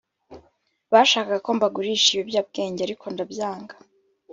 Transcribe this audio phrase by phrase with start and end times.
[0.91, 3.75] bashakaga ko mbagurisha ibiyobyabwenge, ariko ndabyanga